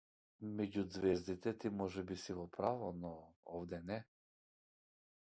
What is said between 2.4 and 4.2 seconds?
право, но овде не.